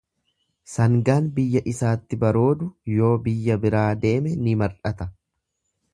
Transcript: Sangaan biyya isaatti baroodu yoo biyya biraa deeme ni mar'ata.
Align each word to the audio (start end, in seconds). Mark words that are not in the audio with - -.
Sangaan 0.75 1.27
biyya 1.35 1.61
isaatti 1.73 2.19
baroodu 2.25 2.71
yoo 2.95 3.13
biyya 3.29 3.61
biraa 3.67 3.87
deeme 4.07 4.37
ni 4.47 4.57
mar'ata. 4.63 5.09